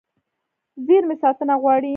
[0.85, 1.89] زېرمې ساتنه غواړي.